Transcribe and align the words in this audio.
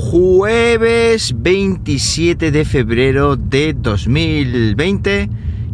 jueves 0.00 1.34
27 1.36 2.50
de 2.50 2.64
febrero 2.64 3.36
de 3.36 3.74
2020 3.74 5.28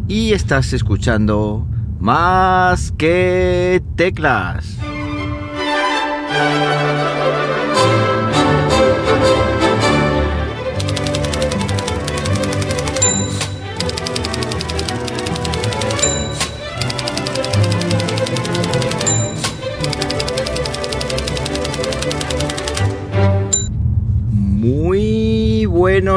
y 0.09 0.33
estás 0.33 0.73
escuchando 0.73 1.65
más 1.97 2.91
que 2.91 3.81
teclas. 3.95 4.77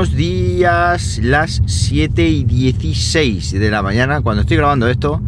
Días, 0.08 1.20
las 1.22 1.60
7 1.66 2.26
y 2.26 2.44
16 2.44 3.52
de 3.52 3.70
la 3.70 3.82
mañana 3.82 4.22
cuando 4.22 4.40
estoy 4.40 4.56
grabando 4.56 4.88
esto 4.88 5.20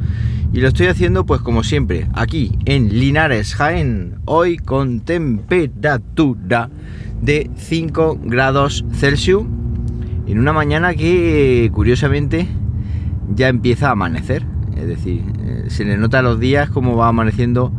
y 0.50 0.60
lo 0.60 0.68
estoy 0.68 0.86
haciendo 0.86 1.26
pues 1.26 1.42
como 1.42 1.62
siempre 1.62 2.08
aquí 2.14 2.58
en 2.64 2.88
Linares, 2.88 3.54
Jaén, 3.54 4.14
hoy 4.24 4.56
con 4.56 5.00
temperatura 5.00 6.70
de 7.20 7.50
5 7.54 8.20
grados 8.24 8.86
Celsius 8.94 9.44
en 10.26 10.38
una 10.38 10.54
mañana 10.54 10.94
que 10.94 11.70
curiosamente 11.74 12.48
ya 13.34 13.48
empieza 13.48 13.88
a 13.88 13.92
amanecer, 13.92 14.46
es 14.74 14.86
decir, 14.86 15.22
eh, 15.44 15.64
se 15.68 15.84
le 15.84 15.98
nota 15.98 16.22
los 16.22 16.40
días 16.40 16.70
como 16.70 16.96
va 16.96 17.08
amaneciendo 17.08 17.70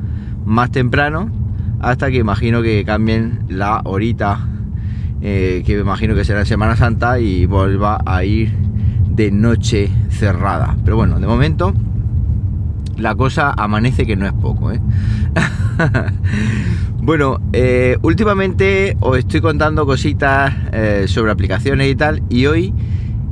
más 0.45 0.69
temprano 0.69 1.31
hasta 1.79 2.11
que 2.11 2.17
imagino 2.17 2.61
que 2.61 2.85
cambien 2.85 3.39
la 3.49 3.81
horita 3.83 4.47
eh, 5.25 5.63
que 5.65 5.75
me 5.75 5.81
imagino 5.81 6.15
que 6.15 6.25
será 6.25 6.41
en 6.41 6.45
Semana 6.45 6.75
Santa 6.75 7.17
y 7.17 7.45
vuelva 7.45 8.01
a 8.05 8.25
ir 8.25 8.51
de 9.09 9.31
noche 9.31 9.89
cerrada. 10.09 10.75
Pero 10.83 10.97
bueno, 10.97 11.17
de 11.17 11.25
momento 11.25 11.73
la 12.97 13.15
cosa 13.15 13.53
amanece 13.55 14.05
que 14.05 14.17
no 14.17 14.25
es 14.25 14.33
poco. 14.33 14.73
¿eh? 14.73 14.81
bueno, 16.97 17.39
eh, 17.53 17.97
últimamente 18.01 18.97
os 18.99 19.17
estoy 19.17 19.39
contando 19.39 19.85
cositas 19.85 20.53
sobre 21.07 21.31
aplicaciones 21.31 21.89
y 21.89 21.95
tal 21.95 22.21
y 22.29 22.47
hoy 22.47 22.73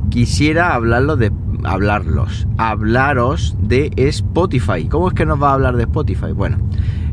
quisiera 0.09 0.73
hablarlo 0.73 1.17
de 1.17 1.29
hablarlos, 1.65 2.47
hablaros 2.57 3.57
de 3.61 3.91
Spotify. 3.97 4.85
¿Cómo 4.89 5.09
es 5.09 5.13
que 5.13 5.25
nos 5.25 5.41
va 5.41 5.51
a 5.51 5.53
hablar 5.55 5.75
de 5.75 5.83
Spotify? 5.83 6.31
Bueno, 6.33 6.57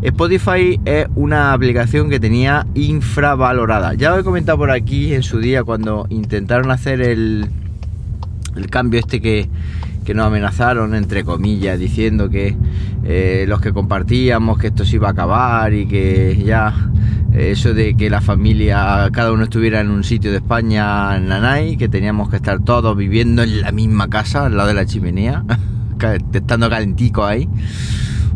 Spotify 0.03 0.81
es 0.85 1.07
una 1.17 1.53
aplicación 1.53 2.09
que 2.09 2.21
tenía 2.21 2.67
infravalorada. 2.75 3.95
Ya 3.95 4.11
lo 4.11 4.19
he 4.19 4.25
comentado 4.25 4.59
por 4.59 4.71
aquí 4.71 5.13
en 5.15 5.23
su 5.23 5.39
día 5.39 5.65
cuando 5.65 6.07
intentaron 6.11 6.71
hacer 6.71 7.01
el, 7.01 7.49
el 8.57 8.71
cambio 8.71 9.01
este 9.01 9.21
que, 9.21 9.49
que 10.05 10.15
nos 10.15 10.27
amenazaron, 10.27 10.95
entre 10.95 11.25
comillas, 11.25 11.79
diciendo 11.79 12.31
que 12.31 12.57
eh, 13.05 13.45
los 13.49 13.61
que 13.61 13.73
compartíamos, 13.73 14.59
que 14.59 14.69
esto 14.69 14.85
se 14.85 14.97
iba 14.97 15.09
a 15.09 15.11
acabar 15.11 15.75
y 15.75 15.87
que 15.87 16.43
ya 16.45 16.91
eh, 17.35 17.51
eso 17.51 17.75
de 17.75 17.95
que 17.95 18.09
la 18.09 18.21
familia, 18.21 19.09
cada 19.13 19.33
uno 19.33 19.45
estuviera 19.45 19.81
en 19.81 19.91
un 19.91 20.05
sitio 20.05 20.31
de 20.31 20.39
España, 20.39 21.17
en 21.17 21.29
Nanay, 21.29 21.77
que 21.77 21.89
teníamos 21.89 22.31
que 22.31 22.37
estar 22.37 22.61
todos 22.61 22.97
viviendo 22.97 23.43
en 23.43 23.61
la 23.61 23.73
misma 23.73 24.09
casa, 24.09 24.47
al 24.47 24.57
lado 24.57 24.69
de 24.69 24.75
la 24.75 24.87
chimenea, 24.87 25.45
estando 26.33 26.71
calentico 26.71 27.25
ahí. 27.25 27.49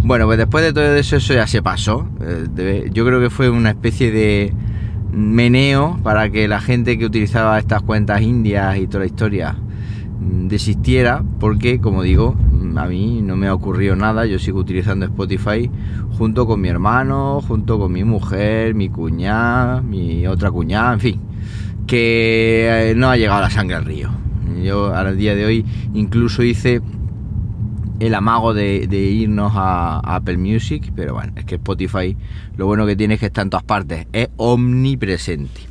Bueno, 0.04 0.26
pues 0.26 0.36
después 0.36 0.64
de 0.64 0.72
todo 0.72 0.96
eso, 0.96 1.16
eso 1.16 1.32
ya 1.32 1.46
se 1.46 1.62
pasó. 1.62 2.08
Eh, 2.56 2.90
yo 2.92 3.06
creo 3.06 3.20
que 3.20 3.30
fue 3.30 3.48
una 3.50 3.70
especie 3.70 4.10
de 4.10 4.52
meneo 5.12 5.96
para 6.02 6.28
que 6.30 6.48
la 6.48 6.60
gente 6.60 6.98
que 6.98 7.06
utilizaba 7.06 7.56
estas 7.58 7.82
cuentas 7.82 8.20
indias 8.20 8.78
y 8.78 8.88
toda 8.88 9.00
la 9.00 9.06
historia 9.06 9.54
mm, 10.20 10.48
desistiera, 10.48 11.22
porque 11.38 11.80
como 11.80 12.02
digo, 12.02 12.34
mm, 12.34 12.78
a 12.78 12.86
mí 12.86 13.22
no 13.22 13.36
me 13.36 13.46
ha 13.46 13.54
ocurrido 13.54 13.94
nada, 13.94 14.26
yo 14.26 14.40
sigo 14.40 14.58
utilizando 14.58 15.06
Spotify 15.06 15.70
junto 16.18 16.46
con 16.46 16.60
mi 16.60 16.68
hermano, 16.68 17.40
junto 17.40 17.78
con 17.78 17.92
mi 17.92 18.02
mujer, 18.02 18.74
mi 18.74 18.88
cuñada, 18.88 19.82
mi 19.82 20.26
otra 20.26 20.50
cuñada, 20.50 20.94
en 20.94 21.00
fin, 21.00 21.20
que 21.86 22.90
eh, 22.90 22.94
no 22.96 23.08
ha 23.08 23.16
llegado 23.16 23.40
la 23.40 23.50
sangre 23.50 23.76
al 23.76 23.84
río. 23.84 24.10
Yo 24.64 24.94
al 24.94 25.16
día 25.16 25.36
de 25.36 25.44
hoy 25.44 25.64
incluso 25.94 26.42
hice 26.42 26.80
el 28.06 28.16
amago 28.16 28.52
de, 28.52 28.84
irnos 28.90 29.52
a, 29.54 30.00
Apple 30.00 30.36
Music, 30.36 30.92
pero 30.96 31.14
bueno, 31.14 31.32
es 31.36 31.44
que 31.44 31.54
Spotify 31.54 32.16
lo 32.56 32.66
bueno 32.66 32.84
que 32.84 32.96
tiene 32.96 33.14
es 33.14 33.20
que 33.20 33.26
está 33.26 33.42
en 33.42 33.50
todas 33.50 33.64
partes, 33.64 34.06
es 34.12 34.28
omnipresente. 34.36 35.62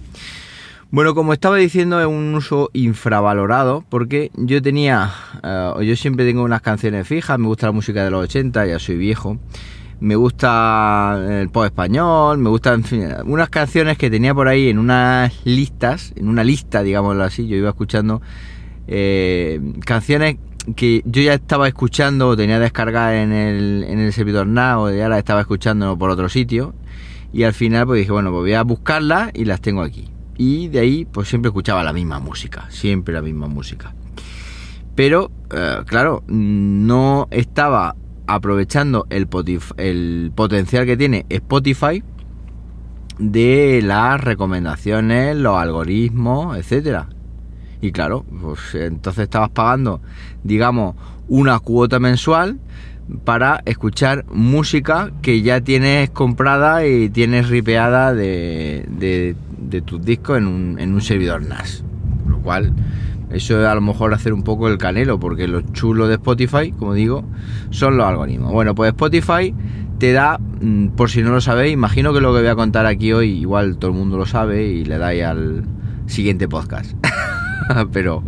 Bueno, 0.91 1.13
como 1.13 1.33
estaba 1.33 1.57
diciendo, 1.57 1.99
es 1.99 2.07
un 2.07 2.33
uso 2.33 2.69
infravalorado 2.73 3.83
porque 3.89 4.31
yo 4.35 4.61
tenía, 4.61 5.11
eh, 5.43 5.73
yo 5.85 5.95
siempre 5.97 6.25
tengo 6.25 6.43
unas 6.43 6.61
canciones 6.61 7.05
fijas, 7.05 7.37
me 7.37 7.47
gusta 7.47 7.67
la 7.67 7.73
música 7.73 8.03
de 8.03 8.11
los 8.11 8.23
80, 8.23 8.65
ya 8.65 8.79
soy 8.79 8.95
viejo, 8.95 9.37
me 9.99 10.15
gusta 10.15 11.19
el 11.41 11.49
pop 11.49 11.65
español, 11.65 12.37
me 12.37 12.49
gustan 12.49 12.83
unas 13.25 13.49
canciones 13.49 13.97
que 13.97 14.09
tenía 14.09 14.33
por 14.33 14.47
ahí 14.47 14.69
en 14.69 14.79
unas 14.79 15.33
listas, 15.45 16.13
en 16.15 16.29
una 16.29 16.45
lista, 16.45 16.81
digámoslo 16.81 17.23
así, 17.23 17.47
yo 17.47 17.57
iba 17.57 17.69
escuchando 17.69 18.21
eh, 18.87 19.61
canciones 19.85 20.37
que 20.75 21.01
yo 21.05 21.21
ya 21.21 21.33
estaba 21.33 21.67
escuchando 21.67 22.29
o 22.29 22.37
tenía 22.37 22.59
descargada 22.59 23.21
en 23.21 23.31
el, 23.31 23.85
en 23.87 23.99
el 23.99 24.13
servidor 24.13 24.47
Now, 24.47 24.81
o 24.81 24.91
ya 24.91 25.09
la 25.09 25.17
estaba 25.17 25.41
escuchando 25.41 25.97
por 25.97 26.09
otro 26.09 26.29
sitio. 26.29 26.73
Y 27.33 27.43
al 27.43 27.53
final 27.53 27.87
pues 27.87 27.99
dije, 27.99 28.11
bueno, 28.11 28.29
pues 28.31 28.41
voy 28.41 28.53
a 28.53 28.63
buscarlas 28.63 29.31
y 29.33 29.45
las 29.45 29.61
tengo 29.61 29.81
aquí. 29.81 30.09
Y 30.37 30.67
de 30.67 30.79
ahí 30.79 31.05
pues 31.05 31.27
siempre 31.29 31.49
escuchaba 31.49 31.83
la 31.83 31.93
misma 31.93 32.19
música, 32.19 32.67
siempre 32.69 33.13
la 33.13 33.21
misma 33.21 33.47
música. 33.47 33.93
Pero, 34.95 35.31
eh, 35.51 35.81
claro, 35.85 36.23
no 36.27 37.27
estaba 37.31 37.95
aprovechando 38.27 39.07
el, 39.09 39.27
el 39.77 40.31
potencial 40.35 40.85
que 40.85 40.97
tiene 40.97 41.25
Spotify 41.29 42.03
de 43.17 43.81
las 43.83 44.21
recomendaciones, 44.21 45.35
los 45.37 45.57
algoritmos, 45.57 46.57
etcétera. 46.57 47.07
Y 47.81 47.91
claro, 47.91 48.23
pues 48.41 48.75
entonces 48.75 49.23
estabas 49.23 49.49
pagando, 49.49 50.01
digamos, 50.43 50.95
una 51.27 51.59
cuota 51.59 51.99
mensual 51.99 52.59
para 53.23 53.61
escuchar 53.65 54.25
música 54.31 55.11
que 55.21 55.41
ya 55.41 55.61
tienes 55.61 56.09
comprada 56.11 56.85
y 56.85 57.09
tienes 57.09 57.49
ripeada 57.49 58.13
de, 58.13 58.85
de, 58.87 59.81
tus 59.81 60.03
discos 60.03 60.37
en 60.37 60.47
un, 60.47 60.79
en 60.79 60.93
un 60.93 61.01
servidor 61.01 61.41
NAS. 61.41 61.83
Lo 62.27 62.37
cual, 62.39 62.73
eso 63.31 63.59
es 63.59 63.67
a 63.67 63.75
lo 63.75 63.81
mejor 63.81 64.13
hacer 64.13 64.33
un 64.33 64.43
poco 64.43 64.67
el 64.67 64.77
canelo, 64.77 65.19
porque 65.19 65.47
lo 65.47 65.61
chulo 65.61 66.07
de 66.07 66.15
Spotify, 66.15 66.71
como 66.71 66.93
digo, 66.93 67.23
son 67.69 67.97
los 67.97 68.05
algoritmos. 68.05 68.51
Bueno, 68.51 68.75
pues 68.75 68.89
Spotify 68.89 69.53
te 69.97 70.11
da, 70.13 70.37
mm, 70.39 70.89
por 70.89 71.09
si 71.09 71.21
no 71.21 71.31
lo 71.31 71.41
sabéis, 71.41 71.73
imagino 71.73 72.13
que 72.13 72.21
lo 72.21 72.33
que 72.33 72.41
voy 72.41 72.49
a 72.49 72.55
contar 72.55 72.85
aquí 72.85 73.13
hoy, 73.13 73.29
igual 73.31 73.77
todo 73.77 73.91
el 73.91 73.97
mundo 73.97 74.17
lo 74.17 74.25
sabe 74.25 74.65
y 74.65 74.85
le 74.85 74.97
dais 74.97 75.23
al 75.23 75.63
siguiente 76.07 76.47
podcast. 76.47 76.93
pero 77.91 78.23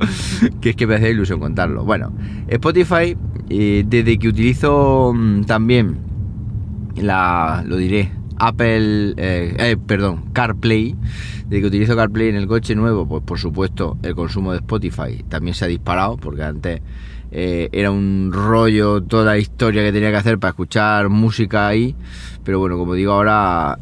que 0.61 0.71
es 0.71 0.75
que 0.75 0.87
me 0.87 0.95
hace 0.95 1.11
ilusión 1.11 1.39
contarlo. 1.39 1.83
Bueno, 1.83 2.13
Spotify, 2.47 3.17
eh, 3.49 3.83
desde 3.85 4.17
que 4.17 4.27
utilizo 4.27 5.13
mm, 5.13 5.43
también 5.43 5.97
la, 6.95 7.63
lo 7.65 7.77
diré, 7.77 8.11
Apple, 8.37 9.13
eh, 9.17 9.55
eh, 9.57 9.77
perdón, 9.85 10.25
CarPlay, 10.33 10.95
desde 11.47 11.61
que 11.61 11.67
utilizo 11.67 11.95
CarPlay 11.95 12.29
en 12.29 12.35
el 12.35 12.47
coche 12.47 12.75
nuevo, 12.75 13.07
pues 13.07 13.23
por 13.23 13.39
supuesto 13.39 13.97
el 14.03 14.15
consumo 14.15 14.51
de 14.51 14.57
Spotify 14.57 15.23
también 15.29 15.53
se 15.53 15.65
ha 15.65 15.67
disparado, 15.67 16.17
porque 16.17 16.43
antes 16.43 16.81
era 17.35 17.89
un 17.89 18.31
rollo 18.31 19.01
toda 19.01 19.25
la 19.25 19.37
historia 19.37 19.83
que 19.83 19.91
tenía 19.91 20.11
que 20.11 20.17
hacer 20.17 20.37
para 20.37 20.51
escuchar 20.51 21.09
música 21.09 21.67
ahí, 21.67 21.95
pero 22.43 22.59
bueno, 22.59 22.77
como 22.77 22.93
digo 22.93 23.13
ahora, 23.13 23.77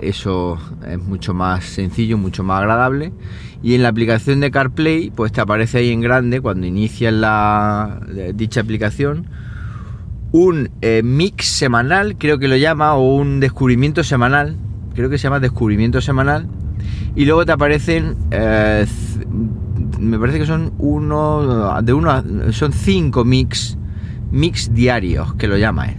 eso 0.00 0.58
es 0.86 0.98
mucho 0.98 1.32
más 1.32 1.64
sencillo, 1.64 2.18
mucho 2.18 2.42
más 2.42 2.60
agradable. 2.60 3.12
Y 3.62 3.74
en 3.74 3.82
la 3.82 3.88
aplicación 3.88 4.40
de 4.40 4.50
CarPlay 4.50 5.10
pues 5.14 5.32
te 5.32 5.40
aparece 5.40 5.78
ahí 5.78 5.90
en 5.90 6.00
grande 6.00 6.40
cuando 6.40 6.66
inicias 6.66 7.12
la 7.12 8.00
dicha 8.34 8.60
aplicación 8.60 9.26
un 10.32 10.70
eh, 10.82 11.02
mix 11.02 11.46
semanal 11.46 12.16
creo 12.18 12.38
que 12.38 12.48
lo 12.48 12.56
llama 12.56 12.94
o 12.94 13.14
un 13.14 13.40
descubrimiento 13.40 14.04
semanal 14.04 14.56
creo 14.96 15.10
que 15.10 15.18
se 15.18 15.24
llama 15.24 15.38
descubrimiento 15.38 16.00
semanal. 16.00 16.46
Y 17.14 17.24
luego 17.24 17.46
te 17.46 17.52
aparecen 17.52 18.16
eh, 18.30 18.86
me 19.98 20.18
parece 20.18 20.38
que 20.38 20.46
son 20.46 20.72
uno 20.78 21.80
de 21.82 21.92
uno 21.92 22.52
son 22.52 22.72
cinco 22.72 23.24
mix 23.24 23.78
mix 24.30 24.72
diarios 24.72 25.34
que 25.34 25.48
lo 25.48 25.56
llama 25.56 25.86
él. 25.86 25.96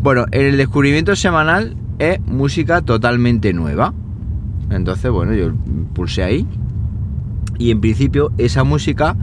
Bueno 0.00 0.26
en 0.30 0.46
el 0.46 0.56
descubrimiento 0.56 1.16
semanal 1.16 1.76
es 1.98 2.20
música 2.20 2.82
totalmente 2.82 3.52
nueva. 3.52 3.94
Entonces 4.70 5.10
bueno 5.10 5.34
yo 5.34 5.52
pulsé 5.94 6.22
ahí. 6.22 6.46
Y 7.58 7.70
en 7.70 7.80
principio 7.80 8.32
esa 8.36 8.64
música 8.64 9.16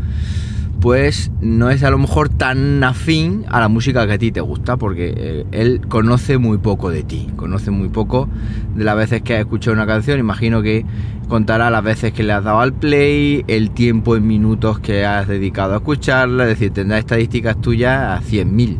pues 0.79 1.31
no 1.41 1.69
es 1.69 1.83
a 1.83 1.91
lo 1.91 1.97
mejor 1.97 2.29
tan 2.29 2.83
afín 2.83 3.45
a 3.49 3.59
la 3.59 3.67
música 3.67 4.07
que 4.07 4.13
a 4.13 4.17
ti 4.17 4.31
te 4.31 4.41
gusta, 4.41 4.77
porque 4.77 5.13
eh, 5.15 5.45
él 5.51 5.81
conoce 5.87 6.37
muy 6.37 6.57
poco 6.57 6.89
de 6.89 7.03
ti, 7.03 7.29
conoce 7.35 7.69
muy 7.69 7.89
poco 7.89 8.27
de 8.75 8.83
las 8.83 8.95
veces 8.95 9.21
que 9.21 9.35
has 9.35 9.41
escuchado 9.41 9.73
una 9.75 9.85
canción, 9.85 10.19
imagino 10.19 10.61
que 10.61 10.85
contará 11.27 11.69
las 11.69 11.83
veces 11.83 12.13
que 12.13 12.23
le 12.23 12.33
has 12.33 12.43
dado 12.43 12.59
al 12.59 12.73
play, 12.73 13.43
el 13.47 13.71
tiempo 13.71 14.15
en 14.15 14.25
minutos 14.25 14.79
que 14.79 15.05
has 15.05 15.27
dedicado 15.27 15.73
a 15.73 15.77
escucharla, 15.77 16.43
es 16.43 16.49
decir, 16.49 16.71
tendrá 16.71 16.97
estadísticas 16.97 17.61
tuyas 17.61 18.19
a 18.19 18.21
100.000. 18.21 18.77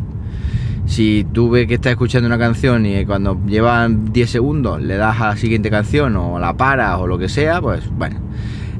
Si 0.86 1.24
tú 1.32 1.48
ves 1.48 1.66
que 1.66 1.74
estás 1.74 1.92
escuchando 1.92 2.26
una 2.26 2.38
canción 2.38 2.84
y 2.84 3.06
cuando 3.06 3.40
llevan 3.46 4.12
10 4.12 4.28
segundos 4.28 4.82
le 4.82 4.96
das 4.96 5.20
a 5.20 5.28
la 5.28 5.36
siguiente 5.36 5.70
canción 5.70 6.16
o 6.16 6.38
la 6.38 6.54
paras 6.54 6.98
o 6.98 7.06
lo 7.06 7.16
que 7.18 7.28
sea, 7.28 7.62
pues 7.62 7.88
bueno. 7.96 8.16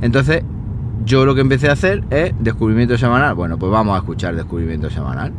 Entonces 0.03 0.43
yo 1.05 1.25
lo 1.25 1.35
que 1.35 1.41
empecé 1.41 1.69
a 1.69 1.73
hacer 1.73 2.05
es 2.11 2.33
descubrimiento 2.41 2.97
semanal. 2.99 3.35
Bueno, 3.35 3.59
pues 3.59 3.71
vamos 3.73 3.95
a 3.95 3.99
escuchar 3.99 4.35
descubrimiento 4.35 4.91
semanal. 4.91 5.33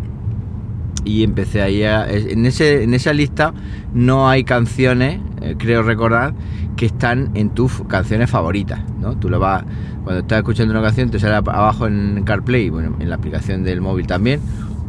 Y 1.05 1.23
empecé 1.23 1.61
ahí 1.61 1.83
a, 1.83 2.09
en, 2.09 2.45
ese, 2.45 2.83
en 2.83 2.93
esa 2.93 3.11
lista 3.11 3.53
no 3.93 4.29
hay 4.29 4.45
canciones, 4.45 5.19
eh, 5.41 5.55
creo 5.57 5.83
recordar, 5.83 6.33
que 6.77 6.85
están 6.85 7.31
en 7.33 7.49
tus 7.49 7.83
canciones 7.87 8.29
favoritas, 8.29 8.81
¿no? 9.01 9.17
Tú 9.17 9.29
lo 9.29 9.39
vas, 9.39 9.65
cuando 10.03 10.21
estás 10.21 10.39
escuchando 10.39 10.71
una 10.71 10.81
canción, 10.81 11.09
te 11.11 11.19
sale 11.19 11.35
abajo 11.35 11.87
en 11.87 12.23
CarPlay, 12.23 12.69
bueno, 12.69 12.95
en 12.99 13.09
la 13.09 13.15
aplicación 13.15 13.63
del 13.63 13.81
móvil 13.81 14.07
también, 14.07 14.39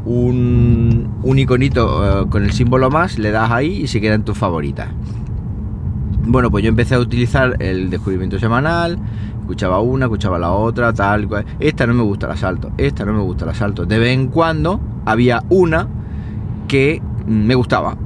un, 0.05 1.35
iconito 1.37 2.23
eh, 2.23 2.29
con 2.29 2.45
el 2.45 2.53
símbolo 2.53 2.91
más, 2.91 3.19
le 3.19 3.31
das 3.31 3.51
ahí 3.51 3.83
y 3.83 3.87
se 3.87 4.01
quedan 4.01 4.25
tus 4.25 4.37
favoritas. 4.39 4.89
Bueno, 6.27 6.51
pues 6.51 6.65
yo 6.65 6.71
empecé 6.71 6.95
a 6.95 7.01
utilizar 7.01 7.57
el 7.61 7.91
descubrimiento 7.91 8.39
semanal, 8.39 8.99
escuchaba 9.45 9.81
una, 9.81 10.07
escuchaba 10.07 10.39
la 10.39 10.53
otra, 10.53 10.93
tal 10.93 11.29
cual. 11.29 11.45
Esta 11.61 11.87
no 11.87 11.95
me 11.95 12.03
gusta 12.03 12.27
el 12.27 12.33
asalto, 12.33 12.73
esta 12.79 13.05
no 13.05 13.13
me 13.13 13.21
gusta 13.21 13.45
el 13.45 13.51
asalto. 13.51 13.85
De 13.85 13.99
vez 13.99 14.15
en 14.15 14.29
cuando 14.29 14.81
había 15.05 15.43
una 15.51 15.87
que 16.67 17.01
me 17.27 17.55
gustaba. 17.55 17.97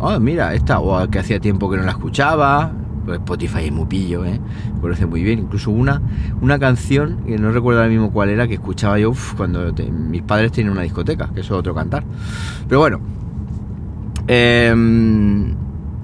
Oh, 0.00 0.18
mira, 0.18 0.54
esta, 0.54 0.80
o 0.80 1.08
que 1.10 1.18
hacía 1.18 1.38
tiempo 1.38 1.70
que 1.70 1.76
no 1.76 1.82
la 1.82 1.92
escuchaba. 1.92 2.72
Pues 3.04 3.18
Spotify 3.18 3.66
es 3.66 3.72
muy 3.72 3.86
pillo, 3.86 4.24
¿eh? 4.24 4.40
Me 4.74 4.80
parece 4.80 5.04
muy 5.04 5.22
bien. 5.22 5.38
Incluso 5.40 5.70
una, 5.70 6.00
una 6.40 6.58
canción, 6.58 7.18
que 7.26 7.38
no 7.38 7.50
recuerdo 7.50 7.80
ahora 7.80 7.90
mismo 7.90 8.10
cuál 8.10 8.30
era, 8.30 8.48
que 8.48 8.54
escuchaba 8.54 8.98
yo 8.98 9.12
cuando 9.36 9.72
mis 9.72 10.22
padres 10.22 10.52
tenían 10.52 10.72
una 10.72 10.82
discoteca, 10.82 11.30
que 11.34 11.40
eso 11.40 11.54
es 11.54 11.60
otro 11.60 11.74
cantar. 11.74 12.04
Pero 12.68 12.80
bueno, 12.80 13.00
em, 14.26 15.54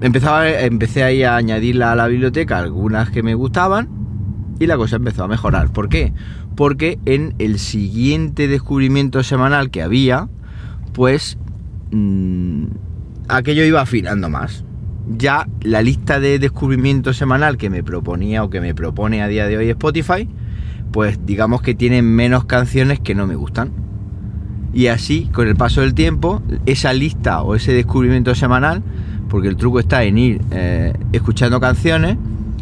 empezaba, 0.01 0.49
empecé 0.49 1.03
ahí 1.03 1.23
a 1.23 1.35
añadirla 1.35 1.93
a 1.93 1.95
la 1.95 2.07
biblioteca 2.07 2.59
algunas 2.59 3.09
que 3.09 3.23
me 3.23 3.33
gustaban 3.33 3.97
y 4.59 4.67
la 4.67 4.77
cosa 4.77 4.97
empezó 4.97 5.23
a 5.23 5.27
mejorar. 5.27 5.71
¿Por 5.71 5.89
qué? 5.89 6.13
Porque 6.55 6.99
en 7.05 7.35
el 7.39 7.59
siguiente 7.59 8.47
descubrimiento 8.47 9.23
semanal 9.23 9.69
que 9.69 9.81
había, 9.81 10.29
pues 10.93 11.37
mm, 11.91 12.65
aquello 13.27 13.63
iba 13.63 13.81
afinando 13.81 14.29
más. 14.29 14.63
Ya 15.17 15.47
la 15.61 15.81
lista 15.81 16.19
de 16.19 16.39
descubrimiento 16.39 17.13
semanal 17.13 17.57
que 17.57 17.69
me 17.69 17.83
proponía 17.83 18.43
o 18.43 18.49
que 18.49 18.59
me 18.59 18.75
propone 18.75 19.21
a 19.21 19.27
día 19.27 19.47
de 19.47 19.57
hoy 19.57 19.69
Spotify, 19.69 20.27
pues 20.91 21.25
digamos 21.25 21.61
que 21.61 21.75
tiene 21.75 22.01
menos 22.01 22.45
canciones 22.45 22.99
que 22.99 23.15
no 23.15 23.27
me 23.27 23.35
gustan. 23.35 23.71
Y 24.73 24.87
así, 24.87 25.29
con 25.33 25.47
el 25.47 25.55
paso 25.55 25.81
del 25.81 25.93
tiempo, 25.93 26.41
esa 26.65 26.93
lista 26.93 27.41
o 27.41 27.55
ese 27.55 27.71
descubrimiento 27.71 28.35
semanal, 28.35 28.83
porque 29.29 29.47
el 29.47 29.55
truco 29.55 29.79
está 29.79 30.03
en 30.03 30.17
ir 30.17 30.41
eh, 30.51 30.93
escuchando 31.13 31.59
canciones, 31.59 32.17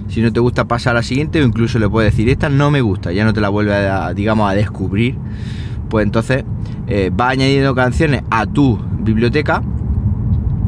si 0.07 0.22
no 0.22 0.31
te 0.31 0.40
gusta 0.40 0.66
pasa 0.66 0.92
a 0.92 0.94
la 0.94 1.04
siguiente 1.04 1.42
o 1.42 1.46
incluso 1.46 1.80
le 1.80 1.90
puedes 1.90 2.12
decir, 2.13 2.30
esta 2.30 2.50
no 2.50 2.72
me 2.72 2.81
gusta, 2.81 3.12
ya 3.12 3.25
no 3.25 3.34
te 3.34 3.42
la 3.42 3.50
vuelve 3.50 3.74
a, 3.74 4.13
digamos, 4.13 4.50
a 4.50 4.54
descubrir. 4.54 5.16
Pues 5.90 6.06
entonces 6.06 6.44
eh, 6.88 7.10
va 7.10 7.30
añadiendo 7.30 7.74
canciones 7.75 8.24
a 8.30 8.46
tu 8.46 8.80
biblioteca 9.00 9.62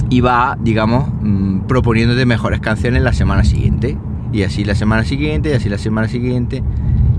y 0.09 0.21
va, 0.21 0.57
digamos, 0.59 1.09
mm, 1.21 1.61
proponiéndote 1.61 2.25
mejores 2.25 2.59
canciones 2.59 3.01
la 3.03 3.13
semana 3.13 3.43
siguiente. 3.43 3.97
Y 4.33 4.43
así 4.43 4.65
la 4.65 4.75
semana 4.75 5.03
siguiente, 5.05 5.49
y 5.49 5.53
así 5.53 5.69
la 5.69 5.77
semana 5.77 6.07
siguiente. 6.07 6.63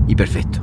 Y 0.07 0.15
perfecto. 0.15 0.59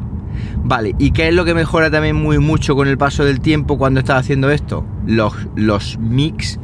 Vale, 0.64 0.94
¿y 0.98 1.12
qué 1.12 1.28
es 1.28 1.34
lo 1.34 1.44
que 1.44 1.54
mejora 1.54 1.90
también 1.90 2.16
muy 2.16 2.38
mucho 2.38 2.74
con 2.74 2.88
el 2.88 2.98
paso 2.98 3.24
del 3.24 3.40
tiempo 3.40 3.78
cuando 3.78 4.00
estás 4.00 4.20
haciendo 4.20 4.50
esto? 4.50 4.84
Los, 5.06 5.34
los 5.54 5.98
mix 5.98 6.58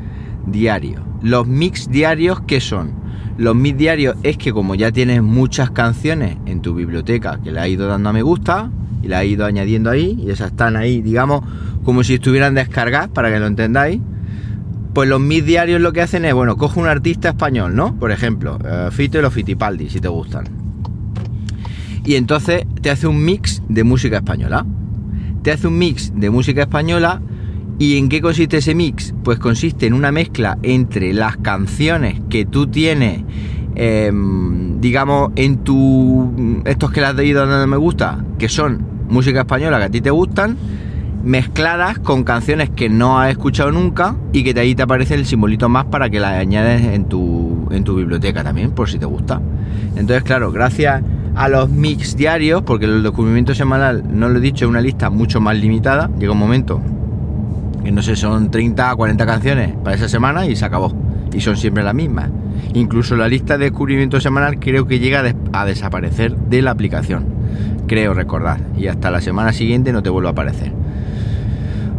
diarios. 0.47 1.03
Los 1.23 1.47
mix 1.47 1.89
diarios, 1.89 2.41
¿qué 2.43 2.61
son? 2.61 3.02
Los 3.39 3.57
mis 3.57 3.77
diarios 3.77 4.17
es 4.23 4.37
que 4.37 4.53
como 4.53 4.75
ya 4.75 4.93
tienes 4.93 5.23
muchas 5.23 5.71
canciones 5.71 6.37
en 6.47 6.61
tu 6.61 6.75
biblioteca 6.75 7.41
que 7.43 7.51
le 7.51 7.61
has 7.61 7.69
ido 7.69 7.87
dando 7.87 8.11
a 8.11 8.13
me 8.13 8.23
gusta 8.23 8.71
y 9.03 9.09
le 9.09 9.17
has 9.17 9.25
ido 9.25 9.47
añadiendo 9.47 9.91
ahí 9.91 10.19
y 10.23 10.31
esas 10.31 10.51
están 10.51 10.77
ahí, 10.77 11.01
digamos, 11.01 11.43
como 11.83 12.05
si 12.05 12.15
estuvieran 12.15 12.55
descargadas 12.55 13.09
para 13.09 13.33
que 13.33 13.41
lo 13.41 13.47
entendáis. 13.47 14.01
Pues 14.93 15.09
los 15.09 15.21
mis 15.21 15.45
diarios 15.47 15.81
lo 15.81 15.93
que 15.95 16.03
hacen 16.03 16.27
es, 16.27 16.35
bueno, 16.35 16.57
coge 16.57 16.79
un 16.79 16.87
artista 16.87 17.31
español, 17.31 17.75
¿no? 17.75 17.95
Por 17.95 18.13
ejemplo, 18.13 18.59
eh, 18.63 18.89
Fito 18.93 19.19
y 19.19 19.23
los 19.23 19.33
Fitipaldi, 19.33 19.89
si 19.89 20.01
te 20.01 20.09
gustan. 20.09 20.45
Y 22.05 22.17
entonces 22.17 22.67
te 22.83 22.91
hace 22.91 23.07
un 23.07 23.25
mix 23.25 23.63
de 23.69 23.85
música 23.85 24.17
española. 24.19 24.67
Te 25.43 25.51
hace 25.51 25.67
un 25.67 25.79
mix 25.79 26.13
de 26.15 26.29
música 26.29 26.63
española 26.63 27.23
¿Y 27.83 27.99
en 27.99 28.09
qué 28.09 28.21
consiste 28.21 28.59
ese 28.59 28.77
mix? 28.77 29.13
Pues 29.25 29.41
consiste 29.41 29.87
en 29.87 29.95
una 29.95 30.13
mezcla 30.13 30.57
entre 30.63 31.13
las 31.13 31.37
canciones 31.39 32.21
que 32.31 32.45
tú 32.45 32.69
tienes, 32.69 33.25
em, 33.75 34.81
digamos, 34.81 35.33
en 35.35 35.65
tu. 35.65 36.63
estos 36.65 36.93
que 36.93 37.01
le 37.01 37.07
has 37.09 37.21
ido 37.25 37.45
dando 37.45 37.67
me 37.67 37.77
gusta, 37.77 38.25
que 38.39 38.49
son 38.49 38.87
música 39.09 39.41
española 39.41 39.79
que 39.79 39.85
a 39.87 39.91
ti 39.91 40.01
te 40.01 40.13
gustan, 40.13 40.57
mezcladas 41.25 41.99
con 41.99 42.23
canciones 42.23 42.71
que 42.71 42.89
no 42.89 43.19
has 43.21 43.33
escuchado 43.33 43.73
nunca 43.73 44.15
y 44.33 44.45
que 44.45 44.55
de 44.55 44.61
ahí 44.61 44.77
te 44.77 44.85
aparece 44.85 45.15
el 45.15 45.27
simbolito 45.27 45.69
más 45.69 45.87
para 45.87 46.09
que 46.09 46.21
las 46.21 46.35
añades 46.35 46.85
en 46.85 47.07
tu, 47.07 47.67
en 47.73 47.83
tu 47.83 47.97
biblioteca 47.97 48.45
también, 48.45 48.71
por 48.71 48.89
si 48.89 49.01
te 49.01 49.07
gusta. 49.07 49.43
Entonces, 49.97 50.23
claro, 50.23 50.53
gracias 50.53 51.03
a 51.35 51.49
los 51.49 51.69
mix 51.69 52.17
diarios, 52.17 52.63
porque 52.63 52.85
el 52.85 53.03
descubrimiento 53.03 53.57
semanal, 53.57 54.05
no 54.09 54.29
lo 54.29 54.39
he 54.39 54.41
dicho, 54.41 54.67
es 54.67 54.69
una 54.69 54.81
lista 54.81 55.11
mucho 55.11 55.41
más 55.41 55.57
limitada, 55.57 56.09
llega 56.21 56.31
un 56.31 56.39
momento 56.39 56.81
que 57.85 57.93
no 57.93 58.03
sé, 58.03 58.17
son 58.17 58.51
30 58.51 58.95
40 58.95 59.27
canciones 59.27 59.75
para 59.83 59.97
esa 59.97 60.09
semana 60.09 60.47
y 60.47 60.57
se 60.57 60.65
acabó. 60.65 60.95
Y 61.33 61.41
son 61.41 61.57
siempre 61.57 61.83
las 61.83 61.95
mismas. 61.95 62.31
Incluso 62.75 63.17
la 63.17 63.29
lista 63.29 63.59
de 63.59 63.67
descubrimiento 63.67 64.21
semanal 64.21 64.59
creo 64.59 64.87
que 64.87 64.99
llega 64.99 65.23
a 65.53 65.65
desaparecer 65.65 66.37
de 66.37 66.63
la 66.63 66.71
aplicación. 66.71 67.27
Creo 67.87 68.15
recordar. 68.15 68.61
Y 68.77 68.87
hasta 68.87 69.11
la 69.11 69.21
semana 69.21 69.53
siguiente 69.53 69.93
no 69.93 70.03
te 70.03 70.11
vuelve 70.11 70.29
a 70.29 70.33
aparecer. 70.33 70.73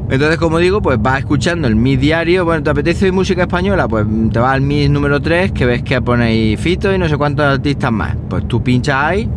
Entonces, 0.09 0.37
como 0.37 0.59
digo, 0.59 0.81
pues 0.81 1.01
vas 1.01 1.19
escuchando 1.19 1.67
el 1.67 1.75
Mi 1.75 1.95
diario. 1.97 2.45
Bueno, 2.45 2.61
¿te 2.61 2.69
apetece 2.69 3.11
música 3.11 3.43
española? 3.43 3.87
Pues 3.87 4.05
te 4.31 4.39
vas 4.39 4.53
al 4.53 4.61
Mi 4.61 4.87
número 4.87 5.21
3, 5.21 5.51
que 5.51 5.65
ves 5.65 5.81
que 5.81 6.01
ponéis 6.01 6.59
Fito 6.59 6.93
y 6.93 6.97
no 6.97 7.07
sé 7.09 7.17
cuántos 7.17 7.45
artistas 7.45 7.91
más. 7.91 8.15
Pues 8.29 8.47
tú 8.47 8.61
pinchas 8.61 8.95
ahí. 8.95 9.29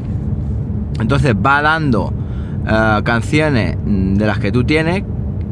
Entonces 1.01 1.35
va 1.35 1.63
dando 1.63 2.13
eh, 2.69 3.01
canciones 3.05 3.77
de 3.85 4.27
las 4.27 4.39
que 4.39 4.53
tú 4.53 4.65
tienes 4.65 5.03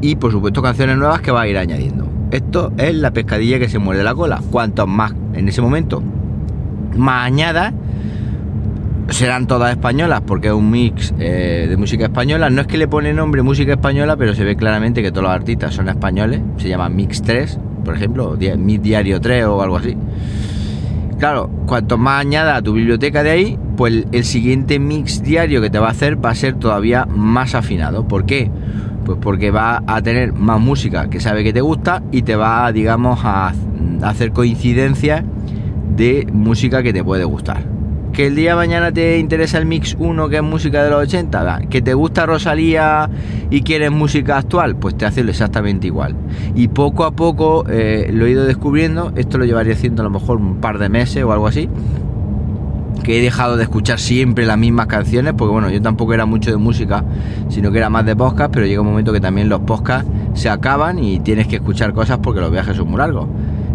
y 0.05 0.17
por 0.17 0.31
supuesto 0.33 0.61
canciones 0.61 0.99
nuevas 0.99 1.23
que 1.23 1.31
va 1.31 1.41
a 1.41 1.49
ir 1.49 1.57
añadiendo. 1.57 2.07
Esto 2.31 2.75
es 2.77 2.95
la 2.95 3.13
pescadilla 3.13 3.59
que 3.59 3.71
se 3.71 3.79
muerde 3.79 4.05
la 4.05 4.15
cola. 4.15 4.43
Cuantos 4.51 4.87
más 4.87 5.15
en 5.33 5.49
ese 5.49 5.63
momento 5.63 6.03
más 6.95 7.27
añadas, 7.27 7.73
serán 9.09 9.47
todas 9.47 9.71
españolas 9.71 10.21
porque 10.21 10.49
es 10.49 10.53
un 10.53 10.71
mix 10.71 11.15
eh, 11.19 11.67
de 11.71 11.77
música 11.79 12.05
española. 12.05 12.51
No 12.51 12.61
es 12.61 12.67
que 12.67 12.77
le 12.77 12.87
pone 12.87 13.15
nombre 13.15 13.41
música 13.41 13.73
española, 13.73 14.15
pero 14.19 14.35
se 14.35 14.45
ve 14.45 14.57
claramente 14.57 15.03
que 15.03 15.11
todos 15.11 15.23
los 15.23 15.33
artistas 15.33 15.75
son 15.75 15.89
españoles. 15.89 16.43
Se 16.59 16.69
llama 16.69 16.91
Mix 16.91 17.23
3, 17.23 17.59
por 17.83 17.95
ejemplo, 17.95 18.37
Mix 18.59 18.83
Diario 18.83 19.23
3 19.23 19.47
o 19.47 19.63
algo 19.63 19.79
así. 19.79 19.97
Claro, 21.19 21.49
cuanto 21.67 21.97
más 21.97 22.21
añada 22.21 22.57
a 22.57 22.63
tu 22.63 22.75
biblioteca 22.75 23.23
de 23.23 23.31
ahí, 23.31 23.59
pues 23.79 24.05
el 24.13 24.25
siguiente 24.25 24.79
mix 24.79 25.23
diario 25.23 25.63
que 25.63 25.71
te 25.71 25.79
va 25.79 25.87
a 25.87 25.91
hacer 25.93 26.23
va 26.23 26.31
a 26.31 26.35
ser 26.35 26.57
todavía 26.57 27.07
más 27.07 27.55
afinado. 27.55 28.07
¿Por 28.07 28.27
qué? 28.27 28.51
Pues 29.05 29.19
porque 29.21 29.51
va 29.51 29.83
a 29.87 30.03
tener 30.03 30.33
más 30.33 30.61
música 30.61 31.11
que 31.11 31.21
sabe 31.21 31.45
que 31.45 31.53
te 31.53 31.61
gusta 31.61 32.03
y 32.11 32.23
te 32.23 32.37
va, 32.37 32.73
digamos, 32.73 33.21
a 33.23 33.53
hacer 34.03 34.33
coincidencias 34.33 35.25
de 35.97 36.27
música 36.33 36.83
que 36.83 36.93
te 36.93 37.05
puede 37.05 37.25
gustar. 37.25 37.75
Que 38.13 38.29
el 38.29 38.37
día 38.37 38.51
de 38.51 38.57
mañana 38.57 38.93
te 38.93 39.19
interesa 39.19 39.59
el 39.59 39.67
mix 39.67 39.97
1 39.99 40.29
que 40.29 40.37
es 40.37 40.43
música 40.43 40.85
de 40.85 40.91
los 40.91 41.03
80, 41.03 41.63
que 41.69 41.83
te 41.83 41.95
gusta 41.95 42.27
Rosalía 42.27 43.11
y 43.51 43.63
quieres 43.63 43.91
música 43.91 44.39
actual, 44.39 44.77
pues 44.77 44.97
te 44.97 45.05
hace 45.05 45.23
exactamente 45.23 45.89
igual. 45.89 46.15
Y 46.55 46.69
poco 46.69 47.05
a 47.05 47.11
poco 47.11 47.65
eh, 47.69 48.11
lo 48.13 48.27
he 48.27 48.31
ido 48.31 48.45
descubriendo, 48.45 49.13
esto 49.17 49.37
lo 49.37 49.45
llevaría 49.45 49.73
haciendo 49.73 50.03
a 50.03 50.05
lo 50.05 50.11
mejor 50.11 50.37
un 50.37 50.61
par 50.61 50.79
de 50.79 50.89
meses 50.89 51.25
o 51.25 51.33
algo 51.33 51.49
así, 51.49 51.69
que 53.03 53.19
he 53.19 53.23
dejado 53.23 53.57
de 53.57 53.65
escuchar 53.65 53.99
siempre 53.99 54.47
las 54.47 54.59
mismas 54.59 54.87
canciones, 54.87 55.35
porque 55.37 55.53
bueno, 55.53 55.71
yo 55.71 55.81
tampoco 55.83 56.15
era 56.15 56.27
mucho 56.27 56.51
de 56.51 56.57
música, 56.57 57.05
sino 57.49 57.71
que 57.71 57.79
era 57.79 57.91
más 57.91 58.07
de 58.07 58.17
podcast, 58.17 58.53
pero 58.53 58.67
llega 58.67 58.81
un 58.81 58.89
momento 58.89 59.13
que 59.13 59.21
también 59.21 59.49
los 59.49 59.61
podcasts 59.61 60.11
se 60.35 60.49
acaban 60.49 60.99
y 60.99 61.21
tienes 61.21 61.47
que 61.47 61.57
escuchar 61.57 61.93
cosas 61.93 62.19
porque 62.19 62.41
los 62.41 62.51
viajes 62.51 62.77
son 62.77 62.89
muy 62.89 62.99
largos. 62.99 63.27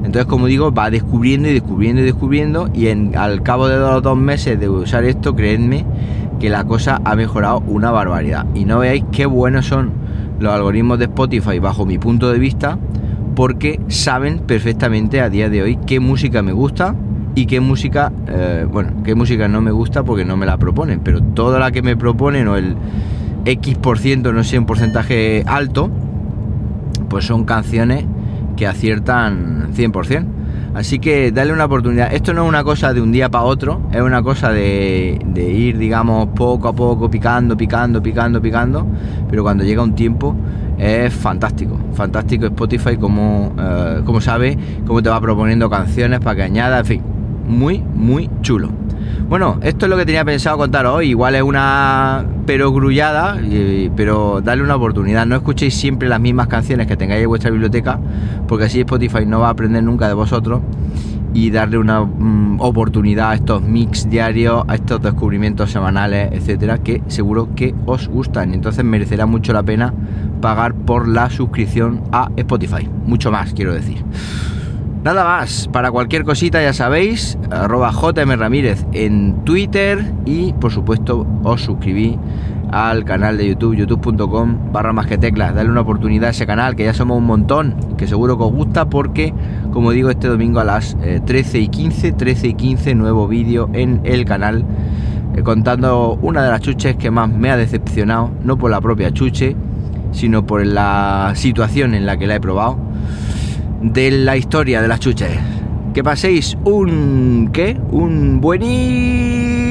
Entonces, 0.03 0.25
como 0.25 0.47
digo, 0.47 0.71
va 0.71 0.89
descubriendo 0.89 1.49
y 1.49 1.53
descubriendo 1.53 2.01
y 2.01 2.05
descubriendo, 2.05 2.69
y 2.73 2.88
en, 2.88 3.15
al 3.15 3.43
cabo 3.43 3.67
de 3.67 3.77
los 3.77 4.01
dos 4.01 4.17
meses 4.17 4.59
de 4.59 4.69
usar 4.69 5.03
esto, 5.03 5.35
creedme 5.35 5.85
que 6.39 6.49
la 6.49 6.63
cosa 6.63 7.01
ha 7.03 7.15
mejorado 7.15 7.59
una 7.67 7.91
barbaridad. 7.91 8.45
Y 8.55 8.65
no 8.65 8.79
veáis 8.79 9.03
qué 9.11 9.25
buenos 9.25 9.67
son 9.67 9.91
los 10.39 10.53
algoritmos 10.53 10.99
de 10.99 11.05
Spotify 11.05 11.59
bajo 11.59 11.85
mi 11.85 11.97
punto 11.97 12.31
de 12.31 12.39
vista, 12.39 12.79
porque 13.35 13.79
saben 13.89 14.39
perfectamente 14.39 15.21
a 15.21 15.29
día 15.29 15.49
de 15.49 15.61
hoy 15.61 15.77
qué 15.85 15.99
música 15.99 16.41
me 16.41 16.53
gusta 16.53 16.95
y 17.39 17.46
qué 17.46 17.62
música, 17.62 18.12
eh, 18.27 18.67
bueno, 18.69 18.91
qué 19.03 19.15
música 19.15 19.48
no 19.48 19.62
me 19.62 19.72
gusta 19.72 20.03
porque 20.03 20.25
no 20.25 20.36
me 20.36 20.46
la 20.46 20.58
proponen, 20.58 21.00
pero 21.00 21.22
toda 21.22 21.58
la 21.58 21.72
que 21.72 21.81
me 21.81 21.96
proponen 21.96 22.50
o 22.50 22.58
el 22.58 22.75
X 23.46 23.77
por 23.77 23.98
ciento, 23.98 24.34
no 24.34 24.43
sé, 24.43 24.60
un 24.60 24.65
porcentaje 24.65 25.46
alto, 25.48 25.89
pues 27.08 27.25
son 27.25 27.46
canciones 27.46 28.03
que 28.58 28.67
aciertan 28.67 29.72
100%. 29.74 30.25
Así 30.75 31.00
que 31.00 31.31
dale 31.31 31.53
una 31.53 31.65
oportunidad. 31.65 32.13
Esto 32.13 32.34
no 32.34 32.43
es 32.43 32.50
una 32.50 32.63
cosa 32.63 32.93
de 32.93 33.01
un 33.01 33.12
día 33.13 33.29
para 33.29 33.46
otro, 33.46 33.81
es 33.93 34.01
una 34.01 34.22
cosa 34.22 34.51
de, 34.51 35.17
ir, 35.36 35.77
digamos, 35.77 36.27
poco 36.36 36.67
a 36.67 36.74
poco, 36.74 37.10
picando, 37.10 37.55
picando, 37.55 38.03
picando, 38.03 38.41
picando. 38.41 38.86
Pero 39.29 39.43
cuando 39.43 39.63
llega 39.63 39.81
un 39.81 39.96
tiempo 39.96 40.36
es 40.77 41.13
fantástico. 41.13 41.79
Fantástico 41.93 42.48
Spotify 42.48 42.98
como, 42.98 43.53
eh, 43.58 44.01
como 44.05 44.19
sabe, 44.19 44.58
cómo 44.86 45.01
te 45.01 45.10
va 45.10 45.22
proponiendo 45.22 45.69
canciones 45.69 46.19
para 46.19 46.36
que 46.36 46.43
añada, 46.43 46.79
en 46.79 46.86
fin, 46.86 47.03
muy, 47.49 47.79
muy 47.79 48.29
chulo. 48.41 48.69
Bueno, 49.27 49.59
esto 49.61 49.85
es 49.85 49.89
lo 49.89 49.97
que 49.97 50.05
tenía 50.05 50.23
pensado 50.23 50.57
contar 50.57 50.85
hoy. 50.85 51.09
Igual 51.09 51.35
es 51.35 51.41
una 51.41 52.25
pero 52.45 52.71
grullada, 52.71 53.37
pero 53.95 54.41
dale 54.41 54.63
una 54.63 54.75
oportunidad. 54.75 55.25
No 55.25 55.35
escuchéis 55.35 55.75
siempre 55.75 56.09
las 56.09 56.19
mismas 56.19 56.47
canciones 56.47 56.87
que 56.87 56.95
tengáis 56.95 57.23
en 57.23 57.29
vuestra 57.29 57.51
biblioteca, 57.51 57.99
porque 58.47 58.65
así 58.65 58.79
Spotify 58.79 59.25
no 59.25 59.39
va 59.39 59.47
a 59.47 59.51
aprender 59.51 59.83
nunca 59.83 60.07
de 60.07 60.13
vosotros. 60.13 60.61
Y 61.31 61.51
darle 61.51 61.77
una 61.77 62.01
mm, 62.01 62.59
oportunidad 62.59 63.29
a 63.29 63.35
estos 63.35 63.61
mix 63.61 64.09
diarios, 64.09 64.63
a 64.67 64.73
estos 64.73 64.99
descubrimientos 64.99 65.69
semanales, 65.69 66.31
etcétera, 66.31 66.79
que 66.79 67.03
seguro 67.05 67.49
que 67.55 67.75
os 67.85 68.07
gustan. 68.07 68.55
Entonces 68.55 68.83
merecerá 68.83 69.27
mucho 69.27 69.53
la 69.53 69.61
pena 69.61 69.93
pagar 70.41 70.73
por 70.73 71.07
la 71.07 71.29
suscripción 71.29 72.01
a 72.11 72.31
Spotify. 72.35 72.89
Mucho 73.05 73.31
más, 73.31 73.53
quiero 73.53 73.75
decir. 73.75 74.03
Nada 75.03 75.23
más, 75.23 75.69
para 75.71 75.91
cualquier 75.91 76.25
cosita 76.25 76.61
ya 76.61 76.73
sabéis, 76.73 77.37
arroba 77.51 77.89
JM 77.89 78.37
Ramírez 78.37 78.85
en 78.91 79.45
Twitter 79.45 80.13
y 80.25 80.51
por 80.51 80.73
supuesto 80.73 81.25
os 81.41 81.61
suscribí 81.61 82.19
al 82.69 83.05
canal 83.05 83.37
de 83.37 83.47
YouTube, 83.47 83.77
youtube.com 83.77 84.73
barra 84.73 84.91
más 84.91 85.07
que 85.07 85.17
teclas. 85.17 85.55
Dale 85.55 85.69
una 85.69 85.81
oportunidad 85.81 86.27
a 86.27 86.31
ese 86.31 86.45
canal, 86.45 86.75
que 86.75 86.83
ya 86.83 86.93
somos 86.93 87.17
un 87.17 87.23
montón, 87.23 87.77
que 87.95 88.07
seguro 88.07 88.37
que 88.37 88.43
os 88.43 88.51
gusta 88.51 88.89
porque, 88.89 89.33
como 89.71 89.91
digo, 89.91 90.09
este 90.09 90.27
domingo 90.27 90.59
a 90.59 90.65
las 90.65 90.97
13 91.25 91.57
eh, 91.57 91.61
y 91.61 91.67
15, 91.69 92.11
13 92.11 92.47
y 92.49 92.53
15, 92.55 92.95
nuevo 92.95 93.29
vídeo 93.29 93.69
en 93.71 94.01
el 94.03 94.25
canal 94.25 94.65
eh, 95.33 95.43
contando 95.43 96.19
una 96.21 96.43
de 96.43 96.49
las 96.49 96.59
chuches 96.59 96.97
que 96.97 97.09
más 97.09 97.29
me 97.29 97.49
ha 97.49 97.55
decepcionado, 97.55 98.31
no 98.43 98.57
por 98.57 98.69
la 98.69 98.81
propia 98.81 99.13
chuche, 99.13 99.55
sino 100.11 100.45
por 100.45 100.65
la 100.65 101.31
situación 101.35 101.93
en 101.93 102.05
la 102.05 102.17
que 102.17 102.27
la 102.27 102.35
he 102.35 102.41
probado 102.41 102.88
de 103.81 104.12
la 104.12 104.38
historia 104.38 104.81
de 104.81 104.88
las 104.88 105.00
chuches. 105.00 105.38
Que 105.93 106.03
paséis 106.03 106.57
un 106.65 107.50
¿qué? 107.51 107.77
Un 107.91 108.41
buenísimo 108.41 109.67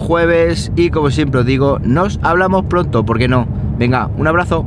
jueves 0.00 0.70
y 0.76 0.90
como 0.90 1.10
siempre 1.10 1.40
os 1.40 1.46
digo, 1.46 1.78
nos 1.82 2.20
hablamos 2.22 2.64
pronto, 2.66 3.04
¿por 3.04 3.18
qué 3.18 3.28
no? 3.28 3.46
Venga, 3.78 4.10
un 4.16 4.26
abrazo. 4.26 4.64